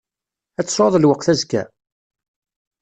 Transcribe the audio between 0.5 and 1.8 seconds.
Ad tesɛuḍ lweqt azekka?